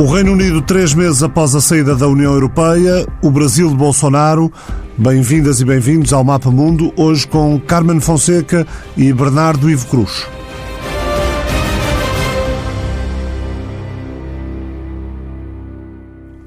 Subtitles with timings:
[0.00, 4.50] O Reino Unido, três meses após a saída da União Europeia, o Brasil de Bolsonaro.
[4.96, 8.66] Bem-vindas e bem-vindos ao Mapa Mundo, hoje com Carmen Fonseca
[8.96, 10.26] e Bernardo Ivo Cruz.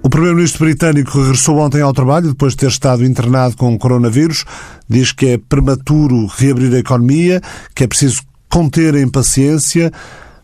[0.01, 4.45] O Primeiro-Ministro britânico regressou ontem ao trabalho depois de ter estado internado com coronavírus.
[4.89, 7.39] Diz que é prematuro reabrir a economia,
[7.75, 9.91] que é preciso conter a impaciência,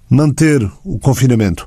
[0.08, 1.66] manter o confinamento.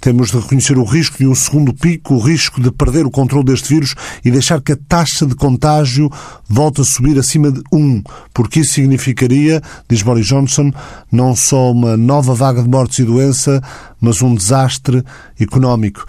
[0.00, 3.44] Temos de reconhecer o risco de um segundo pico, o risco de perder o controle
[3.44, 6.10] deste vírus e deixar que a taxa de contágio
[6.48, 10.72] volte a subir acima de 1, porque isso significaria, diz Boris Johnson,
[11.12, 13.62] não só uma nova vaga de mortes e doença,
[14.00, 15.04] mas um desastre
[15.38, 16.06] económico.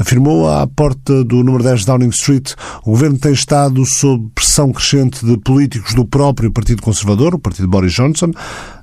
[0.00, 5.24] Afirmou à porta do número 10 Downing Street, o governo tem estado sob pressão crescente
[5.26, 8.30] de políticos do próprio Partido Conservador, o partido Boris Johnson,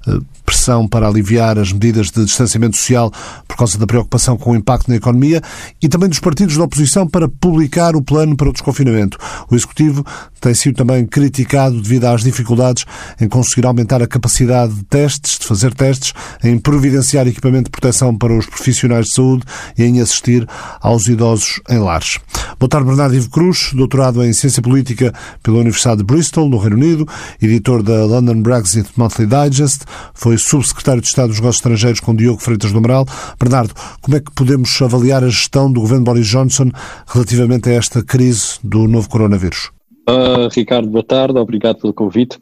[0.07, 3.11] eh, pressão para aliviar as medidas de distanciamento social
[3.45, 5.41] por causa da preocupação com o impacto na economia
[5.81, 9.17] e também dos partidos da oposição para publicar o plano para o desconfinamento.
[9.51, 10.05] O Executivo
[10.39, 12.85] tem sido também criticado devido às dificuldades
[13.19, 18.17] em conseguir aumentar a capacidade de testes, de fazer testes, em providenciar equipamento de proteção
[18.17, 19.43] para os profissionais de saúde
[19.77, 20.47] e em assistir
[20.79, 22.19] aos idosos em lares.
[22.57, 26.77] Boa tarde, Bernardo Ivo Cruz, doutorado em Ciência Política pela Universidade de Bristol, no Reino
[26.77, 27.07] Unido,
[27.41, 29.81] editor da London Brexit Monthly Digest,
[30.13, 33.05] foi subsecretário de Estado dos Negócios Estrangeiros com Diogo Freitas do Amaral.
[33.39, 36.71] Bernardo, como é que podemos avaliar a gestão do governo Boris Johnson
[37.07, 39.71] relativamente a esta crise do novo coronavírus?
[40.09, 42.37] Uh, Ricardo, boa tarde, obrigado pelo convite.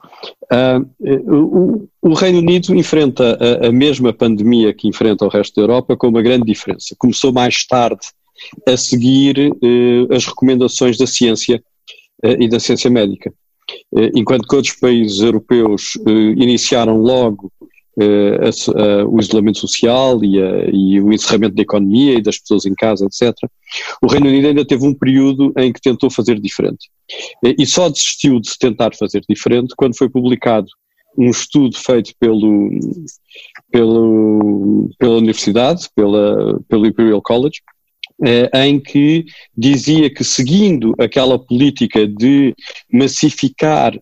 [0.53, 0.85] Uh,
[1.33, 5.97] o, o, Reino Unido enfrenta a, a, mesma pandemia que enfrenta o resto da Europa
[5.97, 6.95] com uma grande diferença.
[6.99, 8.01] Começou mais tarde
[8.67, 11.59] a seguir uh, as recomendações da ciência
[12.23, 13.31] e da ciência médica.
[14.15, 15.93] enquanto que outros países europeus
[16.37, 17.51] iniciaram logo
[17.97, 22.65] Uh, uh, o isolamento social e, uh, e, o encerramento da economia e das pessoas
[22.65, 23.33] em casa, etc.
[24.01, 26.89] O Reino Unido ainda teve um período em que tentou fazer diferente.
[27.41, 30.67] e só desistiu de tentar fazer diferente quando foi publicado
[31.17, 32.69] um estudo feito pelo,
[33.71, 37.61] pelo, pela universidade, pela, pelo Imperial College,
[38.53, 39.23] em que
[39.57, 42.53] dizia que seguindo aquela política de
[42.91, 43.93] massificar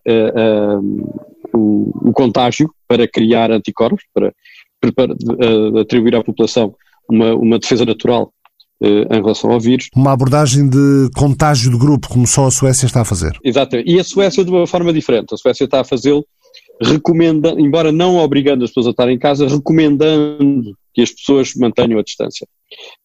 [1.54, 4.32] o, o contágio para criar anticorpos, para,
[4.94, 6.74] para uh, atribuir à população
[7.08, 8.32] uma, uma defesa natural
[8.82, 9.88] uh, em relação ao vírus.
[9.94, 13.32] Uma abordagem de contágio de grupo, como só a Suécia está a fazer.
[13.42, 13.90] Exatamente.
[13.90, 15.32] E a Suécia de uma forma diferente.
[15.34, 16.24] A Suécia está a fazê-lo
[16.80, 21.98] recomenda, embora não obrigando as pessoas a estar em casa, recomendando que as pessoas mantenham
[21.98, 22.46] a distância.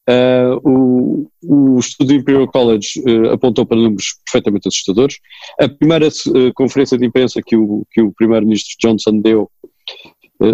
[0.08, 5.18] Uh, o, o, estudo do Imperial College uh, apontou para números perfeitamente assustadores.
[5.60, 9.50] A primeira uh, conferência de imprensa que o, que o primeiro-ministro Johnson deu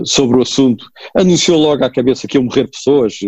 [0.04, 3.20] sobre o assunto anunciou logo à cabeça que iam morrer pessoas,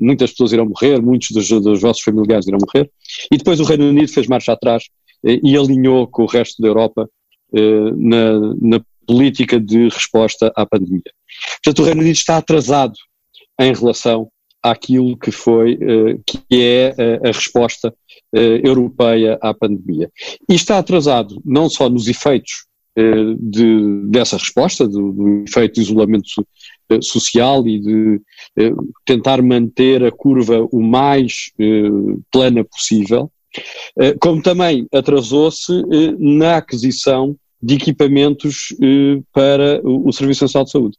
[0.00, 2.90] muitas pessoas irão morrer, muitos dos, dos vossos familiares irão morrer,
[3.30, 4.84] e depois o Reino Unido fez marcha atrás
[5.22, 7.06] e alinhou com o resto da Europa
[7.98, 11.00] na, na política de resposta à pandemia.
[11.64, 12.92] Portanto, o Reino Unido está atrasado
[13.58, 14.28] em relação
[14.62, 20.10] àquilo que foi, uh, que é uh, a resposta uh, europeia à pandemia.
[20.48, 22.68] E está atrasado não só nos efeitos
[23.38, 26.26] de, dessa resposta, do, do, efeito de isolamento
[27.00, 28.20] social e de
[29.06, 31.52] tentar manter a curva o mais
[32.28, 33.30] plana possível,
[34.20, 35.70] como também atrasou-se
[36.18, 38.68] na aquisição de equipamentos
[39.32, 40.98] para o, o Serviço Nacional de Saúde.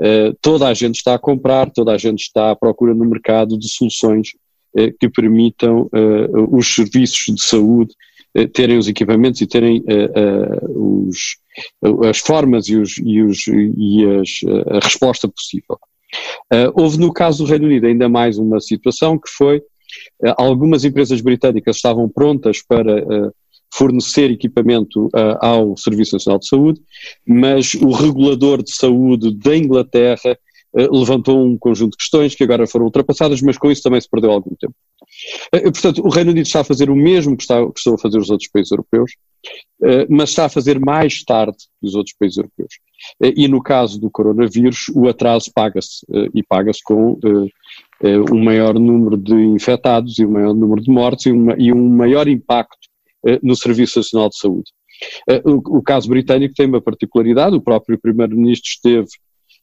[0.00, 3.58] Uh, toda a gente está a comprar, toda a gente está à procura no mercado
[3.58, 4.28] de soluções
[4.78, 7.94] uh, que permitam uh, os serviços de saúde
[8.52, 9.82] terem os equipamentos e terem
[10.68, 11.38] os,
[12.06, 14.28] as formas e, os, e, os, e as,
[14.74, 15.78] a resposta possível.
[16.74, 19.62] houve no caso do Reino Unido ainda mais uma situação que foi
[20.36, 23.32] algumas empresas britânicas estavam prontas para
[23.76, 26.80] fornecer equipamento uh, ao Serviço Nacional de Saúde,
[27.26, 30.38] mas o regulador de saúde da Inglaterra
[30.74, 34.08] uh, levantou um conjunto de questões que agora foram ultrapassadas, mas com isso também se
[34.08, 34.74] perdeu algum tempo.
[35.54, 37.98] Uh, portanto, o Reino Unido está a fazer o mesmo que, está, que estão a
[37.98, 39.12] fazer os outros países europeus,
[40.08, 42.72] mas está a fazer mais tarde que os outros países europeus.
[43.20, 47.20] e no caso do coronavírus, o atraso paga-se, e paga-se com
[48.32, 51.88] um maior número de infectados e um maior número de mortes e, uma, e um
[51.90, 52.85] maior impacto
[53.42, 54.70] no Serviço Nacional de Saúde.
[55.28, 59.08] Eh, o, caso britânico tem uma particularidade, o próprio Primeiro-Ministro esteve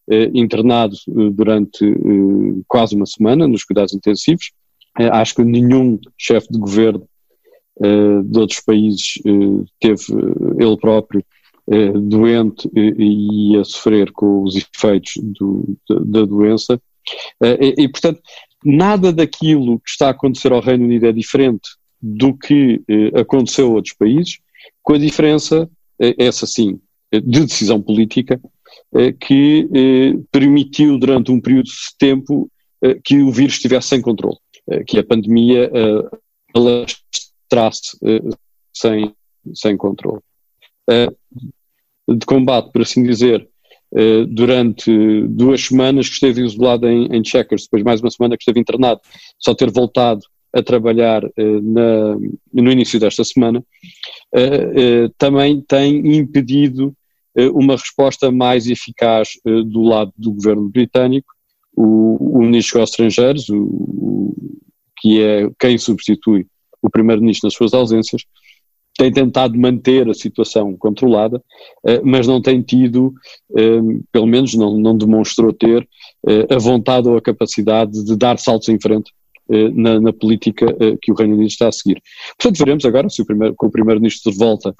[0.09, 1.85] eh, internado durante
[2.67, 4.51] quase uma semana nos cuidados intensivos.
[4.95, 7.07] acho que nenhum chefe de governo
[8.25, 9.13] de outros países
[9.79, 10.03] teve
[10.59, 11.25] ele próprio
[12.03, 16.79] doente e a sofrer com os efeitos do, da, doença.
[17.41, 18.21] E, portanto,
[18.63, 21.69] nada daquilo que está a acontecer ao Reino Unido é diferente
[22.03, 24.39] do que eh, aconteceu a outros países,
[24.81, 25.69] com a diferença,
[25.99, 26.79] eh, essa sim,
[27.11, 28.41] de decisão política,
[29.19, 29.67] que
[30.31, 32.49] permitiu durante um período de tempo
[33.03, 34.37] que o vírus estivesse sem controle,
[34.87, 35.69] que a pandemia
[36.55, 37.99] alastrasse
[38.75, 39.13] sem,
[39.53, 40.21] sem controle.
[42.07, 43.47] De combate, por assim dizer,
[43.95, 44.91] eh, durante
[45.27, 48.99] duas semanas que esteve isolado em, em Checkers, depois mais uma semana que esteve internado,
[49.37, 50.21] só ter voltado
[50.53, 52.15] a trabalhar uh, na,
[52.53, 56.95] no início desta semana, uh, uh, também tem impedido
[57.55, 61.33] uma resposta mais eficaz do lado do governo britânico.
[61.75, 64.35] O, o Ministro dos Estrangeiros, o, o,
[64.99, 66.45] que é quem substitui
[66.79, 68.23] o Primeiro-Ministro nas suas ausências,
[68.97, 71.41] tem tentado manter a situação controlada,
[71.85, 73.13] eh, mas não tem tido,
[73.57, 75.87] eh, pelo menos não, não demonstrou ter,
[76.27, 79.11] eh, a vontade ou a capacidade de dar saltos em frente
[79.73, 80.65] na, na, política
[81.01, 82.01] que o Reino Unido está a seguir.
[82.37, 84.73] Portanto, veremos agora se o primeiro, com o Primeiro-Ministro de volta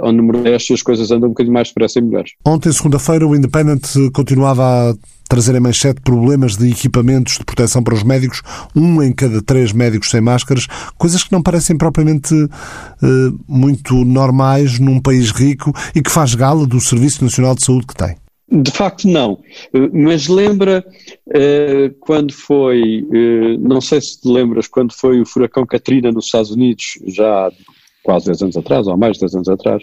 [0.00, 2.32] ao número 10 as coisas andam um bocadinho mais depressa e melhores.
[2.46, 3.82] Ontem, segunda-feira, o Independent
[4.12, 4.94] continuava a
[5.28, 8.42] trazer em manchete problemas de equipamentos de proteção para os médicos,
[8.76, 10.66] um em cada três médicos sem máscaras,
[10.96, 12.34] coisas que não parecem propriamente
[13.48, 17.94] muito normais num país rico e que faz gala do Serviço Nacional de Saúde que
[17.94, 18.21] tem.
[18.52, 19.42] De facto, não.
[19.72, 20.84] Eh, mas lembra
[21.26, 26.26] uh, quando foi, uh, não sei se te lembras, quando foi o furacão Katrina nos
[26.26, 27.52] Estados Unidos, já há
[28.02, 29.82] quase 10 anos atrás, ou mais de 10 anos atrás,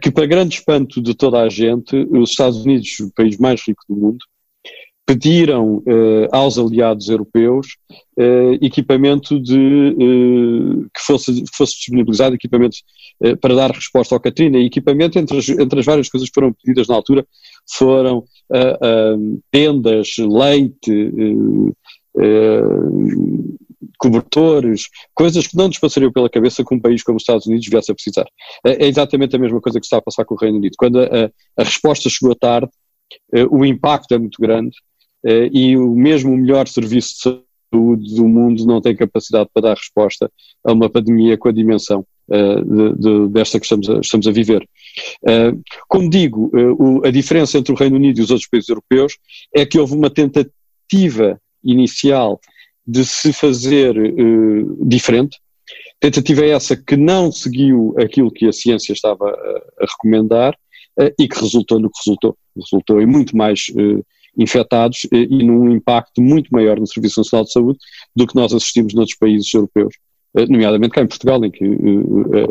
[0.00, 3.82] que, para grande espanto de toda a gente, os Estados Unidos, o país mais rico
[3.86, 4.18] do mundo,
[5.06, 7.76] pediram uh, aos aliados europeus
[8.18, 12.76] uh, equipamento de, uh, que, fosse, que fosse disponibilizado, equipamento
[13.40, 14.58] para dar resposta ao Katrina.
[14.58, 17.26] E equipamento, entre as, entre as várias coisas que foram pedidas na altura,
[17.66, 18.24] foram
[19.50, 21.14] tendas, leite,
[23.98, 27.66] cobertores, coisas que não nos passariam pela cabeça que um país como os Estados Unidos
[27.66, 28.26] viesse a precisar.
[28.62, 30.74] É, é exatamente a mesma coisa que está a passar com o Reino Unido.
[30.76, 32.68] Quando a, a resposta chegou tarde,
[33.32, 34.85] eh, o impacto é muito grande eh,
[35.52, 37.20] e o mesmo melhor serviço de
[37.72, 40.30] saúde do mundo não tem capacidade para dar resposta
[40.64, 44.32] a uma pandemia com a dimensão eh, de, de, desta que estamos a, estamos a
[44.32, 44.68] viver.
[45.88, 46.50] Como digo,
[47.04, 49.18] a diferença entre o Reino Unido e os outros países europeus
[49.54, 52.40] é que houve uma tentativa inicial
[52.86, 53.96] de se fazer
[54.80, 55.38] diferente.
[55.98, 60.56] Tentativa essa que não seguiu aquilo que a ciência estava a, a recomendar
[61.18, 62.36] e que resultou no que resultou.
[62.56, 63.66] Resultou em muito mais
[64.36, 67.78] infectados e num impacto muito maior no Serviço Nacional de Saúde
[68.14, 69.94] do que nós assistimos noutros países europeus,
[70.48, 71.64] nomeadamente cá em Portugal, em que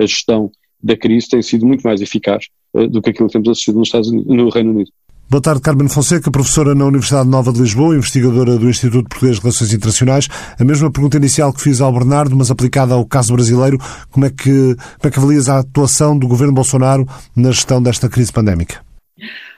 [0.02, 0.52] a gestão
[0.82, 2.46] da crise tem sido muito mais eficaz
[2.92, 4.92] do que aquilo que temos assistido nos Estados Unidos, no Reino Unido.
[5.28, 9.42] Boa tarde, Carmen Fonseca, professora na Universidade Nova de Lisboa, investigadora do Instituto Português de
[9.42, 10.28] Relações Internacionais.
[10.60, 13.80] A mesma pergunta inicial que fiz ao Bernardo, mas aplicada ao caso brasileiro,
[14.12, 18.08] como é que, como é que avalias a atuação do governo Bolsonaro na gestão desta
[18.08, 18.86] crise pandémica?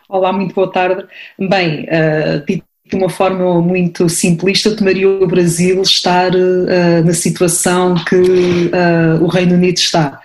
[0.10, 1.06] Olá, muito boa tarde.
[1.38, 8.16] Bem, uh, de uma forma muito simplista, tomaria o Brasil estar uh, na situação que
[8.16, 10.22] uh, o Reino Unido está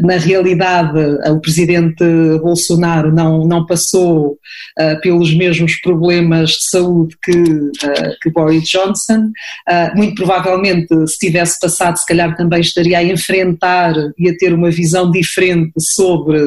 [0.00, 0.98] na realidade,
[1.30, 2.04] o presidente
[2.40, 4.38] Bolsonaro não, não passou
[4.78, 9.30] uh, pelos mesmos problemas de saúde que, uh, que Boris Johnson.
[9.68, 14.52] Ah, muito provavelmente, se tivesse passado, se calhar também estaria a enfrentar e a ter
[14.52, 16.38] uma visão diferente sobre,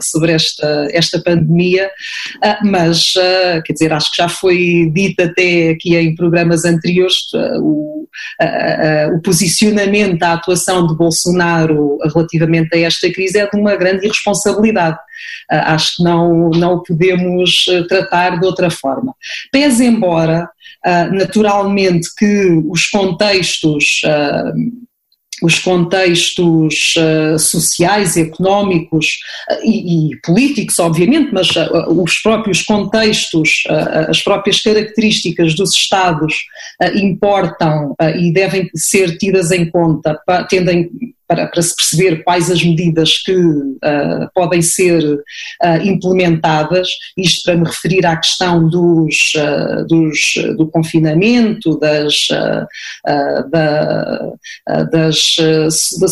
[0.00, 1.90] sobre esta, esta pandemia,
[2.64, 3.12] mas,
[3.64, 7.16] quer dizer, acho que já foi dito até aqui em programas anteriores
[7.60, 8.06] o,
[9.14, 14.98] o posicionamento, a atuação de Bolsonaro relativamente a esta crise é de uma grande irresponsabilidade.
[15.50, 19.14] Ah, acho que não, não podemos ah, tratar de outra forma.
[19.50, 20.48] Pese embora,
[20.84, 24.00] ah, naturalmente, que os contextos
[25.42, 29.18] os contextos uh, sociais, económicos
[29.50, 33.64] uh, e, e, políticos, obviamente, mas uh, os próprios contextos,
[34.08, 36.34] as próprias características dos Estados
[36.94, 40.18] importam e devem ser tidas em conta,
[40.48, 40.90] tendo em,
[41.26, 47.56] para, para se perceber quais as medidas que uh, podem ser uh, implementadas, isto para
[47.56, 52.28] me referir à questão dos, uh, dos do confinamento, das,
[53.50, 54.32] da,
[54.90, 55.36] das,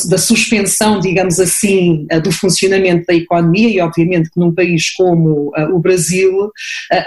[0.08, 5.78] da, suspensão, digamos assim, do funcionamento da economia e obviamente que num país como o
[5.78, 6.50] Brasil,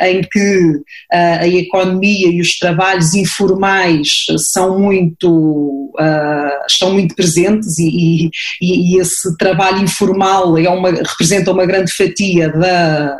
[0.01, 0.81] em que
[1.11, 5.93] a economia e os trabalhos informais são muito,
[6.67, 8.29] estão muito presentes e, e,
[8.61, 13.17] e, e, esse trabalho informal é uma, representa uma grande fatia da,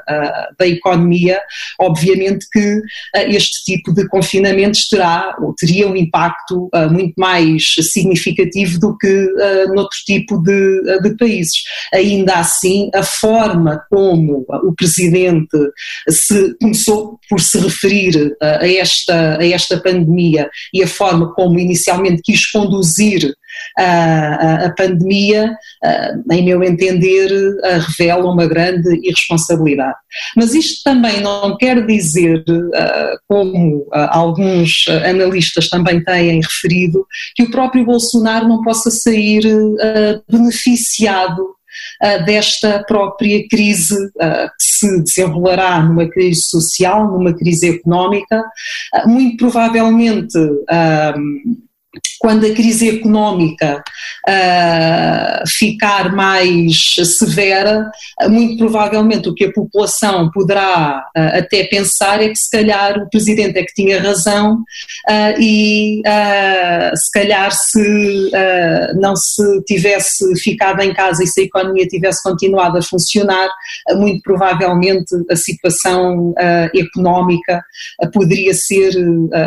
[0.58, 1.40] da economia,
[1.80, 2.82] obviamente que
[3.28, 9.28] este tipo de confinamentos terá teria um impacto muito mais significativo do que
[9.74, 11.64] noutro tipo de, de países.
[11.94, 15.58] Ainda assim, a forma como o Presidente
[16.10, 22.22] se começou por se referir a esta, a esta pandemia e a forma como inicialmente
[22.24, 23.34] quis conduzir
[23.78, 25.56] a, a, pandemia,
[26.32, 27.30] em meu entender,
[27.88, 29.96] revela uma grande irresponsabilidade.
[30.36, 32.44] Mas isto também não quer dizer,
[33.28, 37.06] como alguns analistas também têm referido,
[37.36, 39.44] que o próprio Bolsonaro não possa sair
[40.30, 41.54] beneficiado
[42.26, 48.44] desta própria crise que se desenrolará numa crise social, numa crise económica,
[49.06, 50.38] muito provavelmente
[52.20, 53.84] quando a crise económica
[54.28, 57.92] uh, ficar mais severa,
[58.30, 63.10] muito provavelmente o que a população poderá uh, até pensar é que se calhar o
[63.10, 66.02] Presidente é que tinha razão uh, e
[66.96, 68.32] se calhar se
[68.96, 73.50] não se tivesse ficado em casa e se a economia tivesse continuado a funcionar,
[73.96, 76.34] muito provavelmente a situação
[76.74, 77.64] económica
[78.14, 78.94] poderia ser,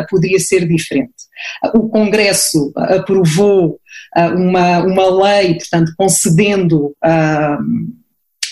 [0.09, 1.13] poderia ser diferente.
[1.73, 2.36] O Congresso
[2.75, 3.79] aprovou
[4.17, 7.63] uh, uma, uma lei, portanto, concedendo uh,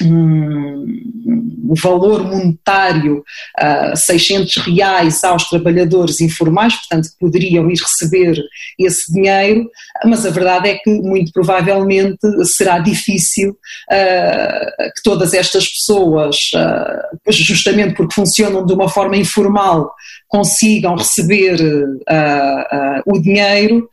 [0.03, 3.23] um, valor monetário
[3.59, 8.41] uh, 600 reais aos trabalhadores informais, portanto poderiam ir receber
[8.79, 9.69] esse dinheiro,
[10.05, 17.31] mas a verdade é que muito provavelmente será difícil uh, que todas estas pessoas, uh,
[17.31, 19.91] justamente porque funcionam de uma forma informal,
[20.27, 23.87] consigam receber uh, o dinheiro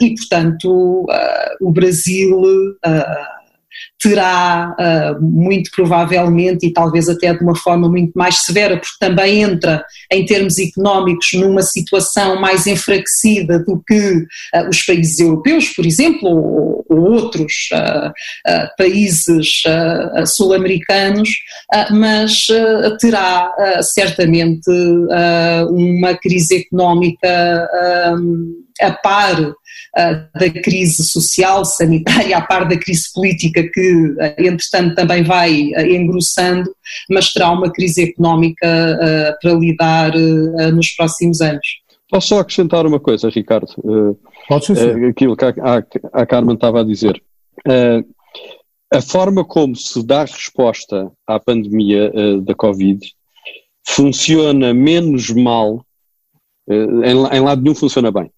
[0.00, 1.06] e portanto
[1.60, 2.42] o Brasil
[4.00, 9.42] terá uh, muito provavelmente e talvez até de uma forma muito mais severa, porque também
[9.42, 14.10] entra em termos económicos numa situação mais enfraquecida do que
[14.54, 18.12] uh, os países europeus, por exemplo, ou, ou outros uh,
[18.76, 19.62] países
[20.26, 21.28] sul-americanos,
[21.90, 22.46] mas
[23.00, 23.50] terá
[23.82, 24.70] certamente
[25.70, 27.68] uma crise económica
[28.80, 29.36] a par
[29.94, 36.70] da crise social, sanitária, a par da crise política que, entretanto, também vai engrossando,
[37.10, 40.12] mas terá uma crise económica para lidar
[40.72, 41.66] nos próximos anos.
[42.10, 43.68] Posso só acrescentar uma coisa, Ricardo?
[44.48, 45.04] Pode ser.
[45.04, 47.22] Aquilo que a, a, a Carmen estava a dizer.
[48.90, 52.10] A forma como se dá resposta à pandemia
[52.42, 53.00] da Covid
[53.86, 55.84] funciona menos mal,
[56.68, 58.30] em, em lado nenhum funciona bem.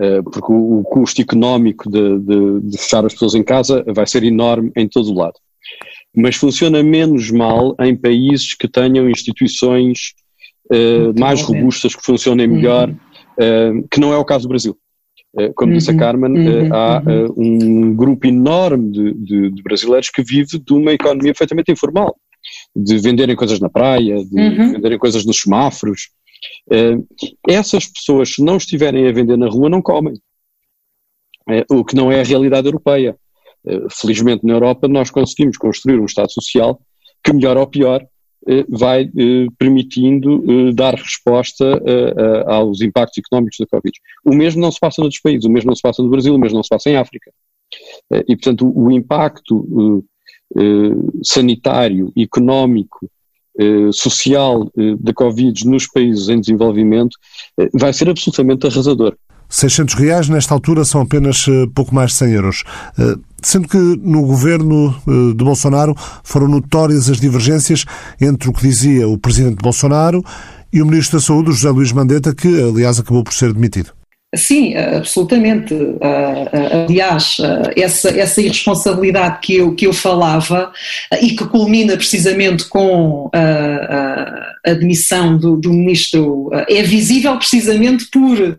[0.00, 4.22] Eh, porque o, custo económico de, de, de, fechar as pessoas em casa vai ser
[4.22, 5.34] enorme em todo o lado.
[6.14, 10.14] Mas funciona menos mal em países que tenham instituições
[10.72, 13.80] uh, mais robustas, que funcionem melhor, uhum.
[13.80, 14.76] uh, que não é o caso do Brasil.
[15.34, 15.78] Uh, como uhum.
[15.78, 15.98] disse a uhum.
[15.98, 16.74] Carmen, uhum.
[16.74, 17.34] há uhum.
[17.36, 22.16] um grupo enorme de, de, brasileiros que vive de uma economia perfeitamente informal,
[22.74, 24.72] de venderem coisas na praia, de uhum.
[24.72, 26.10] venderem coisas nos semáforos,
[27.48, 30.14] essas pessoas, se não estiverem a vender na rua, não comem.
[31.48, 33.16] Uh, o que não é a realidade europeia.
[33.64, 36.80] Uh, felizmente, na Europa, nós conseguimos construir um Estado social
[37.24, 38.06] que, melhor ou pior,
[38.68, 39.10] vai
[39.58, 41.82] permitindo dar resposta
[42.46, 43.98] aos impactos económicos da Covid.
[44.24, 46.38] O mesmo não se passa noutros países, o mesmo não se passa no Brasil, o
[46.38, 47.30] mesmo não se passa em África.
[48.12, 50.02] e, portanto, o, impacto
[51.24, 53.17] sanitário, económico, eh,
[53.92, 57.16] social eh, da Covid nos países em desenvolvimento
[57.58, 59.14] eh, vai ser absolutamente arrasador.
[59.48, 62.64] 600 reais nesta altura são apenas pouco mais de 100 euros.
[63.42, 67.86] Sendo que no governo de Bolsonaro foram notórias as divergências
[68.20, 70.22] entre o que dizia o presidente Bolsonaro
[70.70, 73.97] e o ministro da Saúde, José Luís Mandetta, que aliás acabou por ser demitido.
[74.36, 75.74] Sim, absolutamente.
[76.86, 77.38] Aliás,
[77.74, 80.70] essa, essa irresponsabilidade que eu, que eu falava
[81.22, 83.30] e que culmina precisamente com
[84.66, 88.58] admissão do, do, ministro é visível precisamente por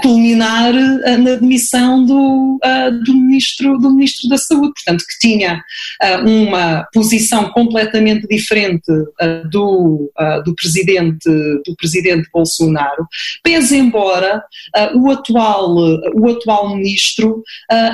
[0.00, 2.58] culminar na admissão do,
[3.04, 5.62] do, ministro, do ministro da Saúde, portanto, que tinha
[6.24, 8.90] uma posição completamente diferente
[9.50, 10.10] do,
[10.44, 13.06] do, presidente, do presidente Bolsonaro,
[13.42, 14.42] pese embora
[14.94, 15.76] o atual,
[16.14, 17.42] o atual ministro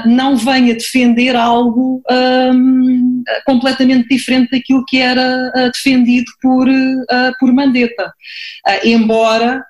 [0.07, 7.53] não venha defender algo um, completamente diferente daquilo que era uh, defendido por, uh, por
[7.53, 8.13] Mandetta.
[8.85, 9.65] embora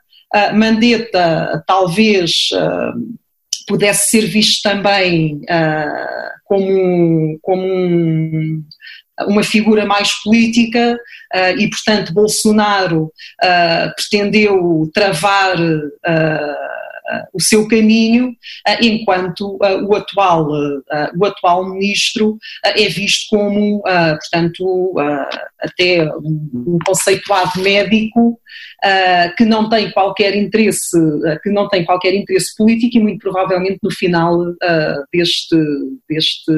[0.55, 2.51] Mandetta talvez
[3.67, 8.65] pudesse ser visto também uh, como, como um,
[9.27, 10.97] uma figura mais política
[11.35, 15.57] uh, e, portanto, Bolsonaro uh, pretendeu travar
[17.33, 18.35] o seu caminho,
[18.81, 20.49] enquanto o, atual,
[21.17, 24.95] o atual ministro é visto como, portanto,
[25.61, 28.39] até um conceituado médico
[29.37, 30.99] que não tem qualquer interesse,
[31.43, 34.39] que não tem qualquer interesse político e muito provavelmente no final
[35.13, 35.57] deste,
[36.09, 36.53] deste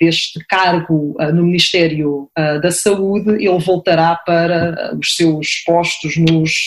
[0.00, 6.66] deste cargo uh, no Ministério uh, da Saúde, ele voltará para os seus postos nos,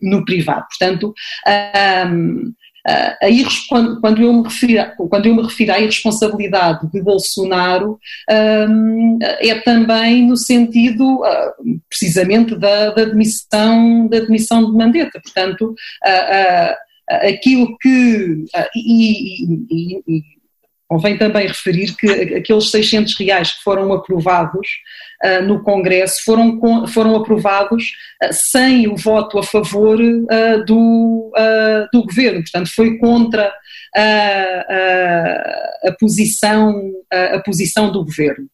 [0.00, 0.66] no privado.
[0.68, 1.14] Portanto,
[2.06, 2.52] um,
[3.22, 7.96] Aí, quando, eu me refiro, quando eu me refiro à irresponsabilidade de Bolsonaro,
[8.68, 11.22] um, é também no sentido
[11.88, 15.20] precisamente da, da, demissão, da demissão de Mandetta.
[15.20, 15.76] Portanto,
[17.08, 18.44] aquilo que.
[18.74, 20.22] E, e, e,
[20.92, 24.68] Convém também referir que aqueles 600 reais que foram aprovados
[25.24, 27.82] uh, no Congresso foram, foram aprovados
[28.22, 31.32] uh, sem o voto a favor uh, do,
[31.90, 33.50] do governo, portanto foi contra
[33.96, 36.78] a, posição,
[37.10, 38.46] a, posição do governo.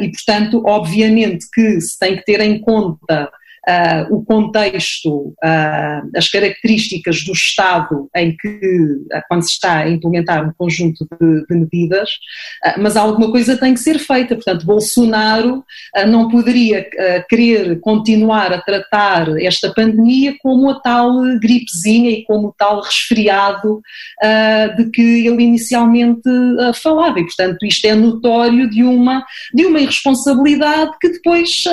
[0.00, 3.30] e, portanto, obviamente que se tem que ter em conta
[3.68, 9.90] uh, o contexto, uh, as características do Estado em que, uh, quando se está a
[9.90, 12.10] implementar um conjunto de, de medidas,
[12.78, 14.34] mas alguma coisa tem que ser feita.
[14.34, 15.64] Portanto, Bolsonaro
[16.08, 16.86] não poderia
[17.28, 23.80] querer continuar a tratar esta pandemia como a tal gripezinha e como o tal resfriado
[24.76, 26.28] de que ele inicialmente
[26.74, 27.20] falava.
[27.20, 31.64] E, portanto, isto é notório de uma, de uma irresponsabilidade que depois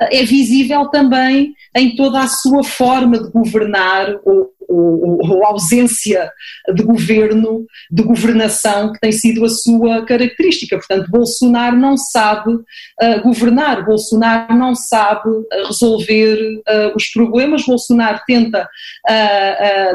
[0.00, 1.29] é visível também
[1.74, 6.30] em toda a sua forma de governar ou, ou, ausência
[6.74, 10.76] de governo, de governação, que tem sido a sua característica.
[10.76, 18.20] Portanto, Bolsonaro não sabe uh, governar, Bolsonaro não sabe uh, resolver uh, os problemas, Bolsonaro
[18.26, 18.68] tenta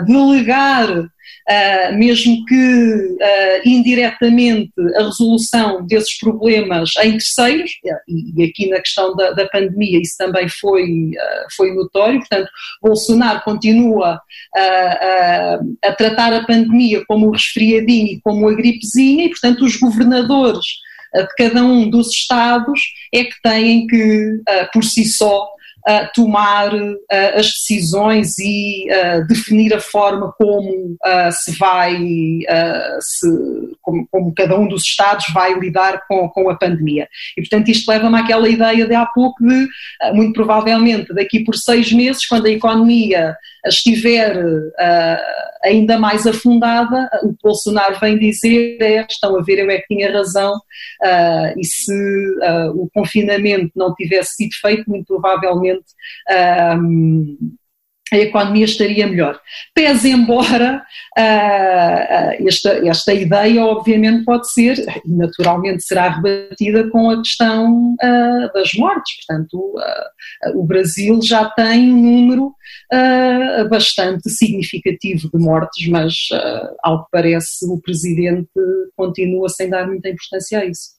[0.05, 1.05] delegar
[1.49, 7.71] uh, mesmo que uh, indiretamente a resolução desses problemas em terceiros,
[8.07, 12.49] e, e aqui na questão da, da, pandemia isso também foi, uh, foi notório, portanto,
[12.81, 14.19] Bolsonaro continua
[15.83, 20.65] a tratar a pandemia como um resfriadinho e como uma gripezinha, e portanto os governadores
[21.13, 22.79] de cada um dos estados
[23.13, 24.41] é que têm que,
[24.73, 25.47] por si só,
[25.87, 26.97] uh, tomar uh,
[27.35, 30.95] as decisões e uh, definir a forma como
[31.31, 31.97] se vai,
[32.99, 33.27] se,
[33.81, 37.07] como, como, cada um dos Estados vai lidar com, com a pandemia.
[37.37, 39.67] E, portanto, isto leva-me àquela ideia de há pouco de,
[40.13, 44.35] muito provavelmente, daqui por seis meses, quando a economia estiver
[45.63, 49.87] ainda mais afundada, o que Bolsonaro vem dizer é: estão a ver, eu é que
[49.87, 50.53] tinha razão,
[51.57, 51.93] e se
[52.75, 55.15] o confinamento não tivesse sido feito, muito
[55.75, 57.55] provavelmente um,
[58.11, 59.39] a economia estaria melhor.
[59.73, 60.85] Pese embora
[61.17, 68.53] uh, esta, esta ideia, obviamente, pode ser, e naturalmente será rebatida com a questão uh,
[68.53, 69.25] das mortes.
[69.25, 72.53] Portanto, uh, o Brasil já tem um número
[73.69, 76.13] bastante significativo de mortes, mas,
[76.83, 78.47] ao que parece, o Presidente
[78.95, 80.91] continua sem dar muita importância a isso.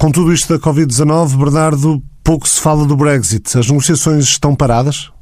[0.00, 3.58] Com tudo isto da Covid-19, Bernardo, pouco se fala do Brexit.
[3.58, 5.12] As negociações estão paradas?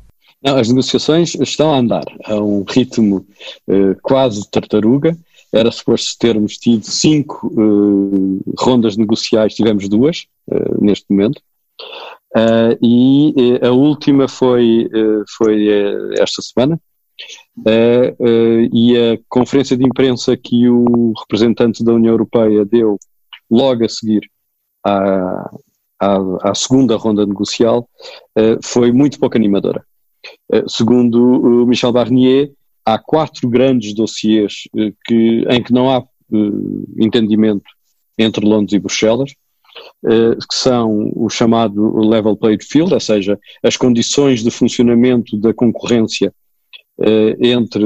[0.41, 3.27] Não, as negociações estão a andar a um ritmo
[3.67, 5.19] uh, quase tartaruga.
[5.53, 11.43] Era suposto termos tido cinco uh, rondas negociais, tivemos duas uh, neste momento.
[12.81, 14.89] e a última foi,
[15.37, 15.67] foi
[16.21, 16.81] esta semana.
[18.73, 22.97] e a conferência de imprensa que o representante da União Europeia deu
[23.51, 24.21] logo a seguir
[24.89, 25.51] à,
[26.01, 27.89] à, à segunda ronda negocial
[28.39, 29.85] uh, foi muito pouco animadora.
[30.53, 32.51] Uh, segundo Michel Barnier,
[32.85, 36.05] há quatro grandes dossiês uh, que, em que não há
[36.99, 37.65] entendimento
[38.19, 39.33] entre Londres e Bruxelas,
[40.03, 46.31] que são o chamado level played field, ou seja, as condições de funcionamento da concorrência
[47.41, 47.83] entre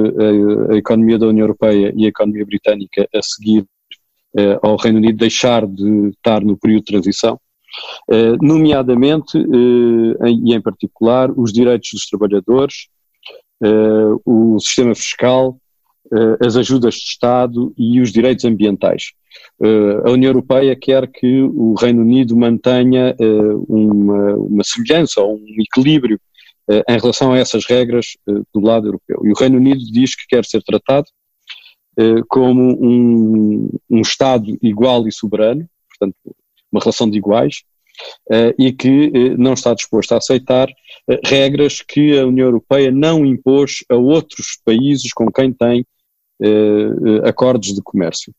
[0.73, 3.65] a, economia da União Europeia e a economia britânica a seguir
[4.63, 7.39] ao Reino Unido deixar de estar no período de transição,
[8.11, 12.89] eh, nomeadamente, eh, e em particular, os direitos dos trabalhadores,
[13.63, 15.59] eh, o sistema fiscal,
[16.45, 19.13] as ajudas de Estado e os direitos ambientais.
[20.05, 23.17] a União Europeia quer que o Reino Unido mantenha
[23.67, 26.21] uma, uma semelhança ou um equilíbrio
[26.69, 29.23] em relação a essas regras do lado europeu.
[29.25, 31.07] E o Reino Unido diz que quer ser tratado
[32.29, 36.17] como um, um Estado igual e soberano, portanto,
[36.73, 37.63] uma relação de iguais,
[38.31, 40.69] uh, e que uh, não está disposto a aceitar
[41.25, 45.85] regras que a União Europeia não impôs a outros países com quem tem
[47.25, 48.33] acordos de comércio.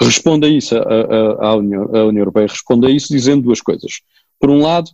[0.00, 4.00] Responde a isso, a, a, União, a União Europeia responde a isso dizendo duas coisas.
[4.38, 4.90] Por um lado,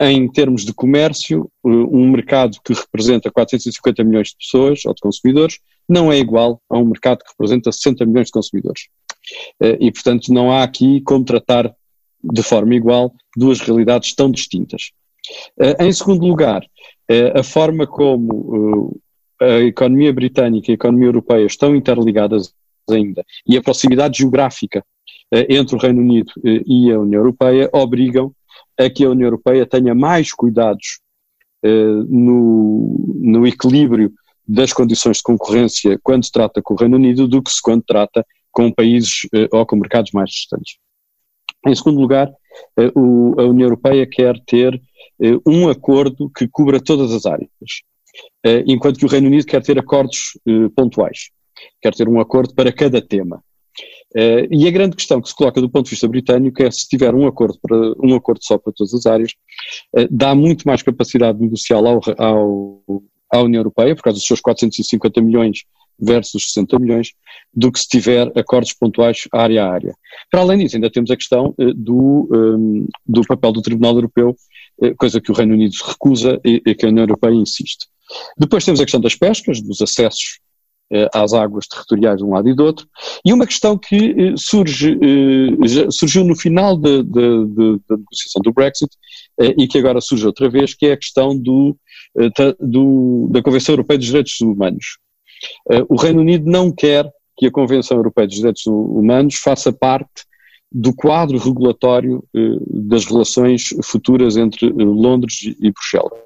[0.00, 5.58] em termos de comércio, um mercado que representa 450 milhões de pessoas ou de consumidores
[5.88, 8.88] não é igual a um mercado que representa 60 milhões de consumidores.
[9.80, 11.74] E, portanto, não há aqui como tratar
[12.22, 14.90] de forma igual duas realidades tão distintas.
[15.58, 18.98] Uh, em segundo lugar, uh, a forma como
[19.40, 22.54] a economia britânica e a economia europeia estão interligadas
[22.88, 24.82] ainda e a proximidade geográfica
[25.30, 28.32] entre o Reino Unido e a União Europeia obrigam
[28.78, 31.00] a que a União Europeia tenha mais cuidados
[31.62, 34.10] no, no equilíbrio
[34.46, 37.82] das condições de concorrência quando se trata com o Reino Unido do que se quando
[37.82, 40.78] trata com países ou com mercados mais distantes.
[41.66, 42.32] Em segundo lugar,
[42.78, 44.80] eh, a União Europeia quer ter
[45.20, 47.50] eh, um acordo que cubra todas as áreas,
[48.44, 50.38] eh, enquanto que o Reino Unido quer ter acordos
[50.76, 51.30] pontuais,
[51.82, 53.42] quer ter um acordo para cada tema.
[54.50, 57.14] E a grande questão que se coloca do ponto de vista britânico é se tiver
[57.14, 59.32] um acordo, para, um acordo só para todas as áreas,
[60.10, 62.82] dá muito mais capacidade negocial ao, ao,
[63.32, 65.64] à União Europeia, por causa dos seus 450 milhões
[65.98, 67.12] versus 60 milhões,
[67.52, 69.94] do que se tiver acordos pontuais área a área.
[70.30, 74.36] Para além disso, ainda temos a questão uh, do, ehm, do papel do Tribunal Europeu,
[74.78, 77.86] uh, coisa que o Reino Unido recusa e, e, que a União Europeia insiste.
[78.38, 80.38] Depois temos a questão das pescas, dos acessos
[81.12, 82.86] às águas territoriais de um lado e do outro,
[83.24, 84.98] e uma questão que surge,
[85.90, 88.96] surgiu no final da negociação do Brexit
[89.58, 91.76] e que agora surge outra vez, que é a questão do,
[92.60, 94.98] do, da Convenção Europeia dos Direitos Humanos.
[95.88, 100.24] O Reino Unido não quer que a Convenção Europeia dos Direitos Humanos faça parte
[100.70, 102.24] do quadro regulatório
[102.68, 106.18] das relações futuras entre Londres e Bruxelas,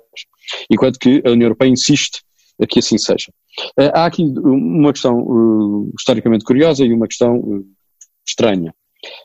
[0.70, 2.23] enquanto que a União Europeia insiste
[2.66, 3.33] que assim seja.
[3.94, 7.64] há aqui uma questão historicamente curiosa e uma questão
[8.27, 8.75] estranha.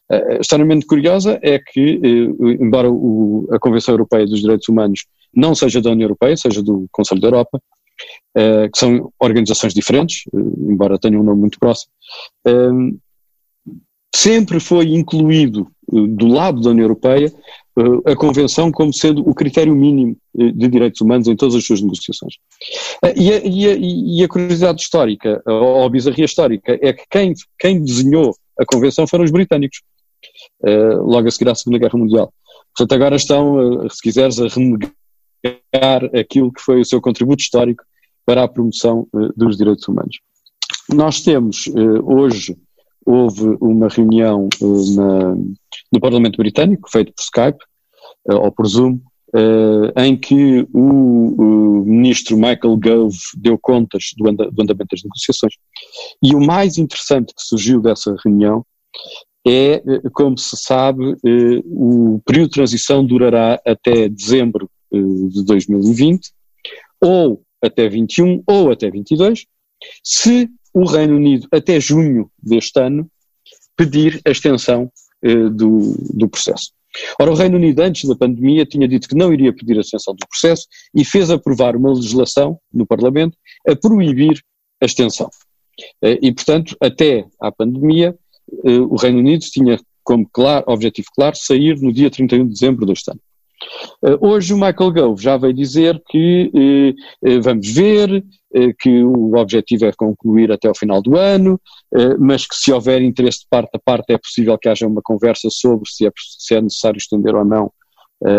[0.09, 1.99] Uh, curiosa é que,
[2.59, 6.87] embora o, a Convenção Europeia dos Direitos Humanos não seja da União Europeia, seja do
[6.91, 7.59] Conselho da Europa,
[8.37, 11.91] uh, que são organizações diferentes, uh, embora tenham um nome muito próximo,
[12.47, 12.99] uh,
[14.15, 17.31] sempre foi incluído do lado da União Europeia
[18.05, 22.35] a Convenção como sendo o critério mínimo de direitos humanos em todas as suas negociações.
[23.15, 27.33] E a, e a, e a curiosidade histórica, ou a bizarria histórica, é que quem,
[27.59, 29.81] quem desenhou a Convenção foram os britânicos,
[30.63, 32.33] logo a seguir à Segunda Guerra Mundial.
[32.75, 37.83] Portanto, agora estão, se quiseres, a renegar aquilo que foi o seu contributo histórico
[38.25, 40.19] para a promoção dos direitos humanos.
[40.93, 41.69] Nós temos,
[42.03, 42.55] hoje,
[43.05, 44.49] houve uma reunião
[44.95, 45.35] na,
[45.91, 47.63] no Parlamento Britânico, feito por Skype,
[48.25, 48.99] ou por Zoom,
[49.97, 55.53] em que o, ministro Michael Gove deu contas do, anda, do andamento das negociações.
[56.21, 58.65] E o mais interessante que surgiu dessa reunião
[59.47, 61.15] é, como se sabe,
[61.65, 66.31] o período de transição durará até dezembro de 2020,
[67.01, 69.45] ou até 21 ou até 22,
[70.03, 73.09] se o Reino Unido até junho deste ano
[73.77, 74.91] pedir a extensão
[75.23, 76.71] eh, do, do processo.
[77.19, 80.13] Ora, o Reino Unido, antes da pandemia, tinha dito que não iria pedir a extensão
[80.13, 84.41] do processo e fez aprovar uma legislação no Parlamento a proibir
[84.81, 85.29] a extensão.
[86.03, 88.13] Eh, e, portanto, até à pandemia,
[88.65, 92.85] eh, o Reino Unido tinha como claro, objetivo claro sair no dia 31 de dezembro
[92.85, 93.19] deste ano.
[94.01, 98.23] Uh, hoje o Michael Gove já veio dizer que uh, vamos ver,
[98.79, 101.59] que o objetivo é concluir até o final do ano,
[102.17, 105.49] mas que se houver interesse de parte a parte é possível que haja uma conversa
[105.51, 107.69] sobre se é, se é necessário estender ou não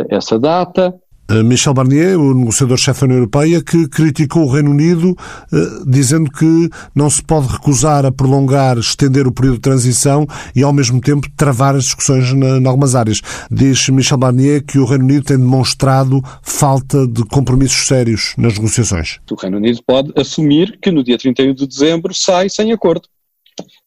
[0.09, 0.99] essa data.
[1.45, 5.17] Michel Barnier, o negociador-chefe da União Europeia, que criticou o Reino Unido,
[5.53, 10.63] eh, dizendo que não se pode recusar a prolongar, estender o período de transição e,
[10.63, 13.21] ao mesmo tempo, travar as discussões em algumas áreas.
[13.51, 19.19] Diz Michel Barnier que o Reino Unido tem demonstrado falta de compromissos sérios nas negociações.
[19.31, 23.09] O Reino Unido pode assumir que no dia 31 de dezembro sai sem acordo.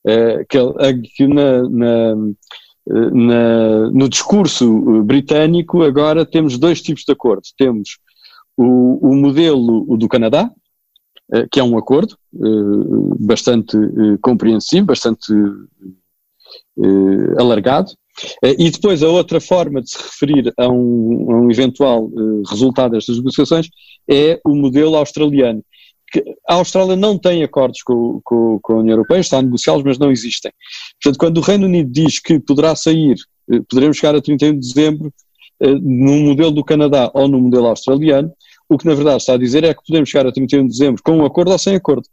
[0.05, 2.15] Eh, que na, na
[2.89, 7.53] na, no discurso britânico, agora temos dois tipos de acordos.
[7.57, 7.97] Temos
[8.57, 10.51] o, o modelo do Canadá,
[11.31, 15.33] eh, que é um acordo eh, bastante eh, compreensivo, bastante
[17.37, 17.91] alargado,
[18.41, 22.09] E depois a outra forma de se referir a um, a um eventual
[22.49, 23.69] resultado destas negociações
[24.09, 25.63] é o modelo australiano.
[26.11, 29.83] Que a Austrália não tem acordos com, com, com a União Europeia, está a negociá-los,
[29.83, 30.51] mas não existem.
[31.01, 33.15] Portanto, quando o Reino Unido diz que poderá sair,
[33.69, 35.13] poderemos chegar a 31 de dezembro,
[35.61, 38.31] no modelo do Canadá ou no modelo australiano,
[38.69, 41.01] o que na verdade está a dizer é que podemos chegar a 31 de dezembro
[41.03, 42.07] com um acordo ou sem acordo.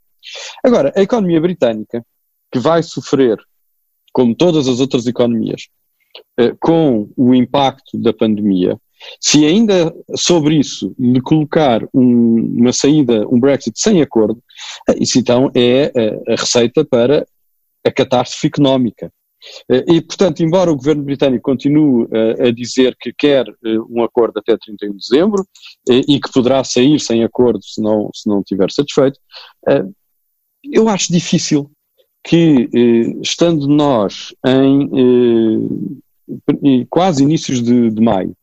[0.64, 2.04] Agora, a economia britânica,
[2.50, 3.38] que vai sofrer,
[4.12, 5.68] como todas as outras economias,
[6.38, 8.78] eh, com o impacto da pandemia,
[9.20, 14.42] se ainda sobre isso lhe colocar um, uma saída, um Brexit sem acordo,
[14.88, 17.26] eh, isso então é a, a receita para
[17.86, 19.12] a catástrofe económica.
[19.70, 22.08] Eh, e, portanto, embora o governo britânico continue
[22.40, 23.46] a dizer que quer
[23.88, 25.46] um acordo até 31 de dezembro
[25.88, 29.20] e que poderá sair sem acordo se não, se não estiver satisfeito,
[30.72, 31.70] eu acho difícil
[32.26, 34.90] que, eh, estando nós em
[36.82, 38.36] eh, quase inícios de, de maio,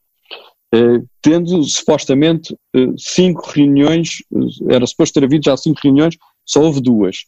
[0.73, 2.55] eh, tendo supostamente
[2.97, 4.23] cinco reuniões,
[4.69, 7.25] era suposto ter havido já cinco reuniões, só houve duas,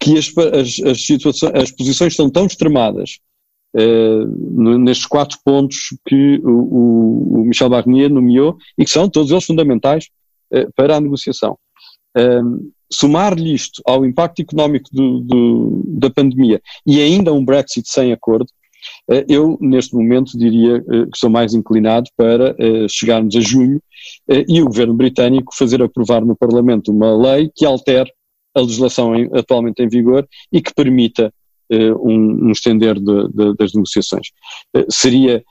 [0.00, 3.18] que as, as, as, situações, as posições estão tão extremadas
[3.74, 10.08] nestes quatro pontos que o, o, Michel Barnier nomeou e que são todos eles fundamentais
[10.76, 11.56] para a negociação.
[12.92, 18.46] Somar-lhe isto ao impacto económico do, do, da pandemia e ainda um Brexit sem acordo,
[19.10, 23.80] eh, eu neste momento diria eh, que sou mais inclinado para eh, chegarmos a junho
[24.48, 28.10] e o governo britânico fazer aprovar no Parlamento uma lei que altere
[28.54, 31.32] a legislação atualmente em vigor e que permita
[31.70, 34.28] um, um estender de, de, das negociações.
[34.90, 35.42] Seria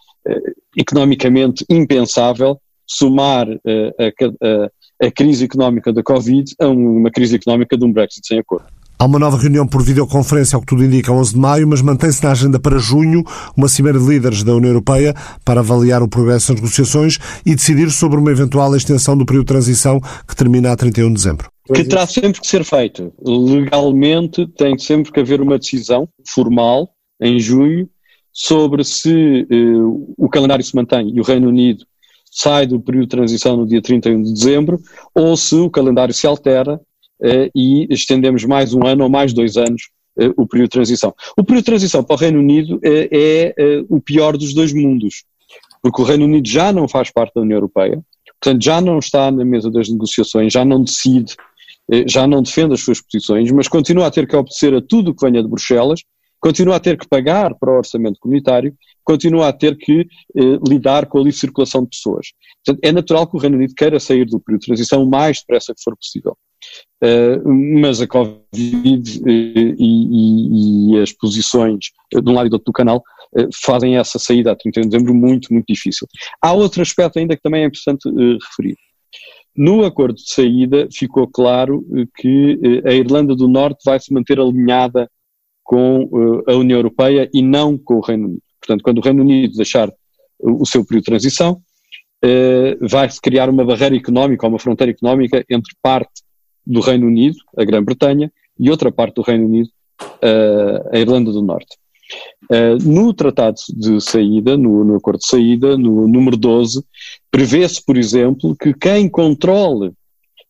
[0.78, 7.86] economicamente impensável somar a, a, a crise económica da Covid a uma crise económica de
[7.86, 8.66] um Brexit sem acordo.
[9.00, 12.24] Há uma nova reunião por videoconferência, ao que tudo indica, 11 de maio, mas mantém-se
[12.24, 13.24] na agenda para junho
[13.58, 17.90] uma cimeira de líderes da União Europeia para avaliar o progresso das negociações e decidir
[17.90, 21.51] sobre uma eventual extensão do período de transição que termina a 31 de dezembro.
[21.66, 23.14] Que terá sempre que ser feito.
[23.22, 26.90] Legalmente tem sempre que haver uma decisão formal
[27.22, 27.90] em junho
[28.34, 31.86] sobre se uh, o calendário se mantém e o Reino Unido
[32.32, 34.80] sai do período de transição no dia 31 de dezembro,
[35.14, 36.80] ou se o calendário se altera
[37.22, 41.14] eh, e estendemos mais um ano ou mais dois anos eh, o período de transição.
[41.38, 44.72] O período de transição para o Reino Unido eh, é eh, o pior dos dois
[44.74, 45.26] mundos,
[45.82, 48.02] porque o Reino Unido já não faz parte da União Europeia,
[48.42, 51.51] portanto já não está na mesa das negociações, já não decide, eh,
[52.08, 55.16] já não defende as suas posições, mas continua a ter que obedecer a tudo o
[55.16, 56.02] que venha de Bruxelas,
[56.40, 61.06] continua a ter que pagar para o orçamento comunitário continua a ter que eh, lidar
[61.08, 62.28] com a livre circulação de pessoas.
[62.64, 65.40] Portanto, é natural que o Reino Unido queira sair do período de transição o mais
[65.40, 66.38] depressa que for possível.
[67.04, 67.50] Uh,
[67.82, 72.68] mas a Covid uh, e, e, e, as posições de um lado e do outro
[72.68, 73.04] do canal
[73.64, 76.06] fazem essa saída a 31 de dezembro muito, muito difícil.
[76.42, 78.76] Há outro aspecto ainda que também é importante referir.
[79.56, 81.86] No acordo de saída ficou claro
[82.16, 85.10] que a Irlanda do Norte vai se manter alinhada
[85.64, 88.44] com a União Europeia e não com o Reino Unido.
[88.60, 89.92] Portanto, quando o Reino Unido deixar
[90.40, 91.62] o seu período de transição,
[92.24, 96.22] eh, vai-se criar uma barreira económica, uma fronteira económica entre parte
[96.66, 99.70] do Reino Unido, a Grã-Bretanha, e outra parte do Reino Unido,
[100.22, 101.78] eh, a Irlanda do Norte.
[102.52, 106.84] Eh, no tratado de saída, no, no acordo de saída, no número 12,
[107.30, 109.94] prevê-se, por exemplo, que quem controle,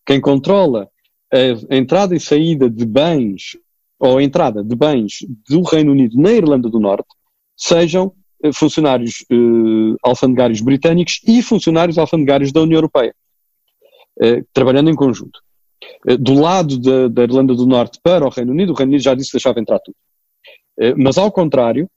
[0.06, 0.90] quem controla
[1.70, 3.58] a entrada e saída de bens,
[3.98, 7.08] ou a entrada de bens do Reino Unido na Irlanda do Norte,
[7.56, 13.14] sejam eh, funcionários uh, alfandegários britânicos e funcionários alfandegários da União Europeia,
[14.20, 15.40] uh, trabalhando em conjunto.
[16.10, 19.04] Uh, do lado da, da, Irlanda do Norte para o Reino Unido, o Reino Unido
[19.04, 19.96] já disse que deixava entrar tudo.
[20.98, 21.88] Mas ao contrário,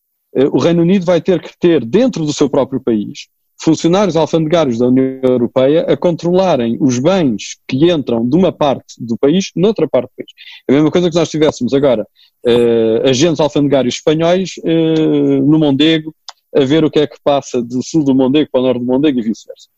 [0.52, 3.28] o Reino Unido vai ter que ter dentro do seu próprio país
[3.64, 9.16] funcionários alfandegários da União Europeia a controlarem os bens que entram de uma parte do
[9.16, 10.30] país noutra parte do país.
[10.68, 12.06] É a mesma coisa que nós tivéssemos agora
[12.46, 16.14] uh, agentes alfandegários espanhóis uh, no Mondego
[16.54, 18.87] a ver o que é que passa do sul do Mondego para o norte do
[18.87, 19.68] Mondego e vice-versa.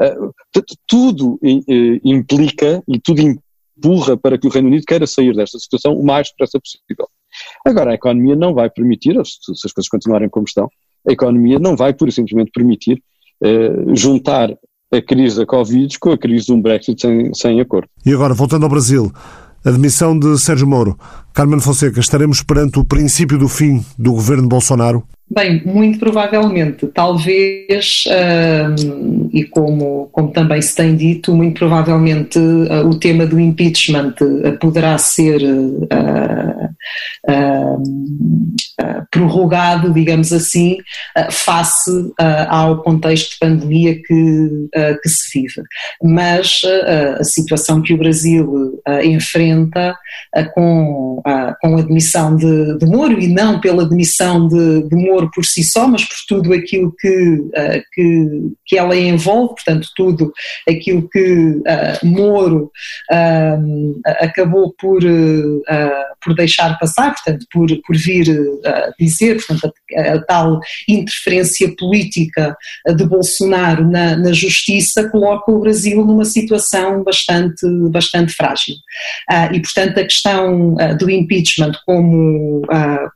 [0.00, 0.32] Uh,
[0.86, 1.38] tudo
[2.04, 6.28] implica e tudo empurra para que o Reino Unido queira sair desta situação o mais
[6.28, 7.08] depressa possível.
[7.66, 10.68] Agora, a economia não vai permitir, se as coisas continuarem como estão,
[11.06, 13.02] a economia não vai, pura e simplesmente, permitir
[13.42, 14.50] uh, juntar
[14.92, 17.88] a crise da Covid com a crise de um Brexit sem, sem acordo.
[18.04, 19.10] E agora, voltando ao Brasil,
[19.64, 20.96] a demissão de Sérgio Moro.
[21.32, 25.02] Carmen Fonseca, estaremos perante o princípio do fim do governo Bolsonaro?
[25.30, 32.86] Bem, muito provavelmente, talvez, uh, e como, como também se tem dito, muito provavelmente uh,
[32.86, 35.40] o tema do impeachment uh, poderá ser
[39.10, 40.76] prorrogado, digamos assim,
[41.30, 42.12] face
[42.48, 44.68] ao contexto de pandemia que,
[45.02, 45.62] que se vive.
[46.02, 46.60] Mas
[47.18, 49.96] a situação que o Brasil enfrenta
[50.54, 51.22] com,
[51.60, 55.62] com a admissão de, de Moro, e não pela admissão de, de Moro por si
[55.62, 57.38] só, mas por tudo aquilo que,
[57.92, 58.26] que,
[58.66, 60.32] que ela envolve, portanto, tudo
[60.68, 61.62] aquilo que
[62.02, 62.70] Moro
[64.20, 65.02] acabou por,
[66.22, 68.26] por deixar passar, portanto, por, por vir
[68.98, 72.56] dizer, portanto, a, a, tal interferência política
[72.96, 78.74] de Bolsonaro na, na, justiça coloca o Brasil numa situação bastante, bastante frágil.
[79.52, 82.62] E, portanto, a questão do impeachment, como,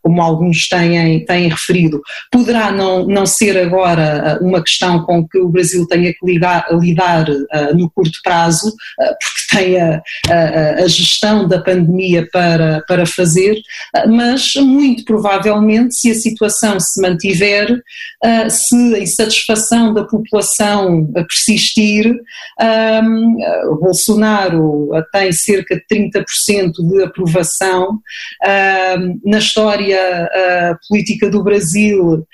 [0.03, 1.88] como alguns têm, têm referido,
[2.31, 7.27] poderá não, não ser agora uma questão com que o Brasil tenha que lidar, lidar
[7.75, 13.61] no curto prazo, porque tem a, a, a, gestão da pandemia para, para fazer,
[14.07, 17.81] mas muito provavelmente, se a situação se mantiver,
[18.51, 22.15] se a insatisfação da população persistir,
[22.61, 23.37] um,
[23.81, 27.99] Bolsonaro tem cerca de 30% de aprovação.
[28.45, 30.29] Um, na história
[30.89, 32.25] política do Brasil, um,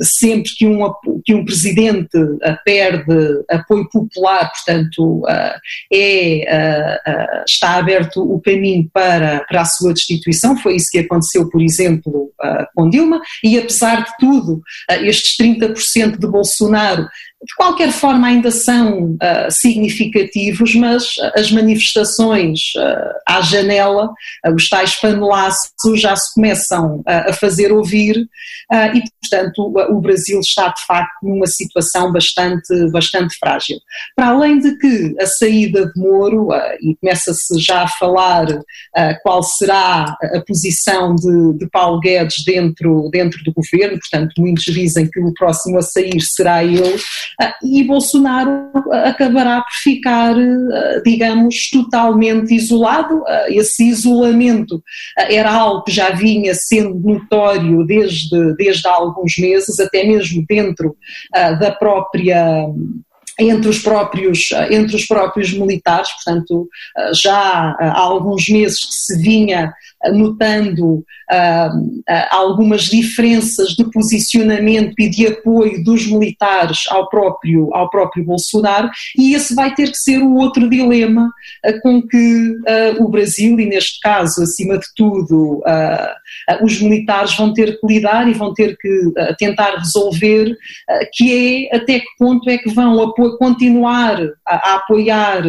[0.00, 0.92] sempre que um,
[1.24, 2.18] que um presidente
[2.64, 5.58] perde apoio popular, portanto, uh,
[5.92, 6.98] é,
[7.46, 10.56] está aberto o caminho para, para a sua destituição.
[10.56, 12.30] Foi isso que aconteceu, por exemplo,
[12.74, 14.62] com Dilma, e apesar de tudo,
[15.02, 17.06] estes 30% de Bolsonaro
[17.44, 24.06] de qualquer forma ainda são uh, significativos, mas as manifestações uh, à janela,
[24.46, 28.26] uh, os tais panelaços já se começam a fazer ouvir
[28.94, 33.78] e, portanto, o, Brasil está de facto numa situação bastante, bastante frágil.
[34.16, 36.48] Para além de que a saída de Moro,
[36.80, 38.46] e começa-se já a falar
[39.22, 45.08] qual será a posição de, de Paulo Guedes dentro, dentro do governo, portanto, muitos dizem
[45.08, 46.96] que o próximo a sair será ele,
[47.62, 48.70] e Bolsonaro
[49.04, 53.22] acabará por ficar, ah, digamos, totalmente isolado.
[53.26, 54.82] Ah, esse isolamento
[55.16, 60.96] era algo que já vinha sendo notório desde, desde há alguns meses, até mesmo dentro
[61.32, 62.66] da própria
[63.38, 66.68] entre os próprios entre os próprios militares, portanto
[67.14, 69.72] já há alguns meses que se vinha
[70.12, 78.24] notando uh, algumas diferenças de posicionamento e de apoio dos militares ao próprio, ao próprio
[78.24, 81.30] Bolsonaro, e esse vai ter que ser o outro dilema
[81.66, 85.62] uh, com que uh, o Brasil, e neste caso, acima de tudo,
[86.62, 90.56] os militares vão ter que lidar e vão ter que tentar resolver,
[91.12, 95.42] que é até que ponto é que vão continuar a, a apoiar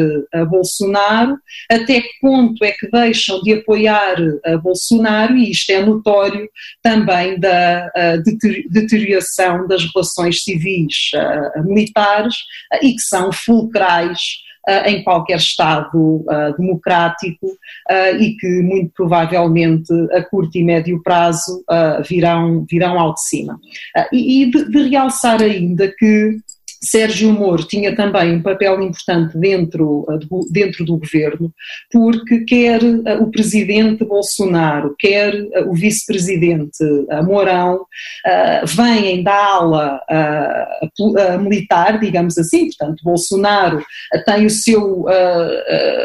[0.50, 1.38] Bolsonaro,
[1.70, 4.16] até que ponto é que deixam de apoiar
[4.46, 6.50] a Bolsonaro, e isto é notório
[6.82, 7.92] também da
[8.70, 11.12] deterioração das relações civis
[11.64, 12.36] militares
[12.82, 14.20] e que são fulcrais
[14.86, 16.26] em qualquer Estado
[16.58, 17.48] democrático
[18.20, 21.64] e que muito provavelmente a curto e médio prazo
[22.08, 23.60] virão, virão ao de cima.
[24.12, 26.40] e de, de realçar ainda que
[26.86, 30.06] Sérgio Moro tinha também um papel importante dentro,
[30.52, 31.52] dentro do governo,
[31.92, 32.82] porque quer
[33.20, 35.34] o presidente Bolsonaro, quer
[35.68, 36.84] o vice-presidente
[37.24, 37.86] Mourão,
[38.66, 40.00] vêm da ala
[41.42, 43.84] militar, digamos assim, portanto, Bolsonaro
[44.26, 45.06] tem o seu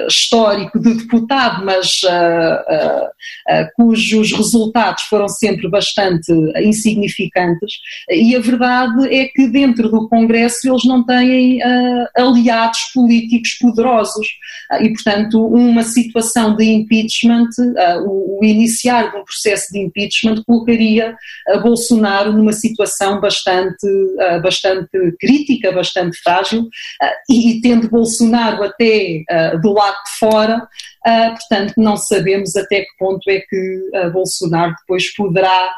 [0.09, 2.01] histórico de deputado, mas
[3.77, 7.75] cujos resultados foram sempre bastante insignificantes,
[8.09, 14.26] e a verdade é que dentro do Congresso eles não têm uh, aliados políticos poderosos.
[14.72, 19.80] Uh, e, portanto, uma situação de impeachment, uh, o, o, iniciar de um processo de
[19.80, 21.16] impeachment, colocaria
[21.62, 23.87] Bolsonaro numa situação bastante,
[24.42, 24.88] bastante
[25.20, 26.68] crítica, bastante frágil,
[27.28, 29.22] e, e, tendo Bolsonaro até
[29.62, 30.68] do lado de fora,
[31.04, 35.70] portanto, não sabemos até que ponto é que Bolsonaro depois poderá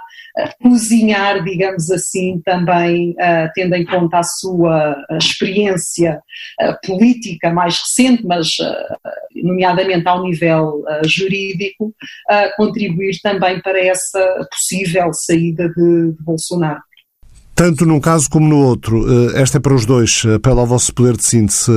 [0.63, 6.23] cozinhar, digamos assim, também uh, tendo em conta a sua experiência
[6.61, 8.49] uh, política mais recente, mas
[9.35, 11.95] nomeadamente ao nível jurídico,
[12.57, 16.83] contribuir também para essa possível saída de, de Bolsonaro.
[17.55, 21.17] Tanto num caso como no outro, esta é para os dois, apelo ao vosso poder
[21.17, 21.71] de síntese,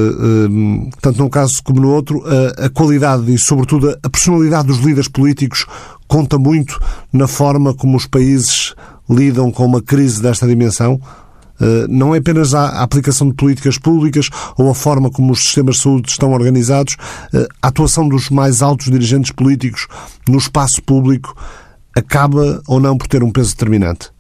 [1.01, 2.23] tanto num caso como no outro,
[2.57, 5.65] a qualidade e, sobretudo, a personalidade dos líderes políticos
[6.07, 6.79] conta muito
[7.11, 8.73] na forma como os países
[9.09, 10.99] lidam com uma crise desta dimensão?
[11.59, 15.75] Eh, não é apenas a aplicação de políticas públicas ou a forma como os sistemas
[15.75, 16.97] de saúde estão organizados,
[17.33, 19.87] eh, a atuação dos mais altos dirigentes políticos
[20.27, 21.35] no espaço público
[21.95, 24.14] acaba ou não por ter um peso determinante?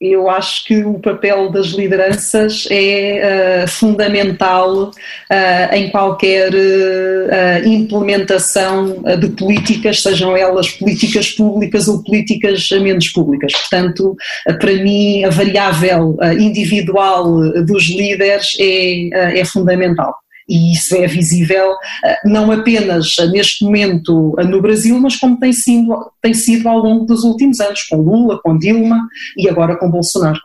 [0.00, 9.02] Eu acho que o papel das lideranças é uh, fundamental uh, em qualquer uh, implementação
[9.18, 13.52] de políticas, sejam elas políticas públicas ou políticas menos públicas.
[13.52, 14.14] Portanto,
[14.60, 20.14] para mim, a variável individual dos líderes é, é fundamental
[20.48, 21.72] e isso é visível
[22.04, 26.78] eh, não apenas neste momento eh, no Brasil, mas como tem sido, tem sido ao
[26.78, 30.40] longo dos últimos anos, com Lula, com Dilma e agora com Bolsonaro.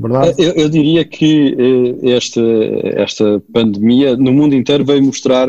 [0.00, 1.56] Eh, eu, eu, diria que
[2.04, 2.40] esta,
[2.96, 5.48] esta pandemia no mundo inteiro veio mostrar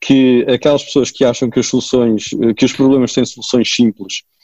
[0.00, 4.37] que aquelas pessoas que acham que as soluções, que os problemas têm soluções simples eh,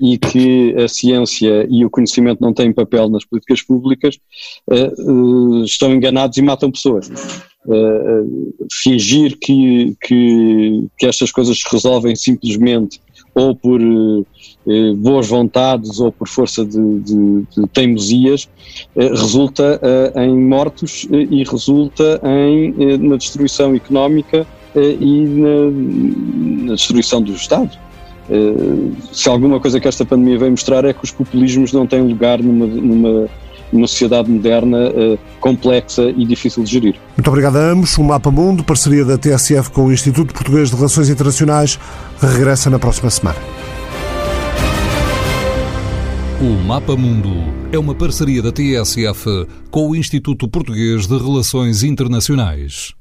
[0.00, 4.18] e que a ciência e o conhecimento não têm papel nas políticas públicas,
[4.70, 7.10] eh, eh, estão enganados e matam pessoas.
[8.82, 13.00] Fingir que, que, que estas coisas se resolvem simplesmente
[13.36, 13.80] ou por
[14.96, 18.48] boas vontades ou por força de, de, de teimosias,
[18.96, 19.80] resulta
[20.16, 27.78] em mortos e resulta em, na destruição económica e na, na destruição do Estado.
[28.30, 32.02] Eh, se alguma coisa que esta pandemia veio mostrar é que os populismos não têm
[32.02, 33.28] lugar numa, numa,
[33.72, 36.94] numa sociedade moderna uh, complexa e difícil de gerir.
[37.16, 37.96] Muito obrigado a ambos.
[37.98, 41.78] O Mapa Mundo, parceria da TSF com o Instituto Português de Relações Internacionais,
[42.20, 43.38] regressa na próxima semana.
[46.40, 47.30] O Mapa Mundo
[47.70, 52.94] é uma parceria da TSF com o Instituto Português de Relações Internacionais.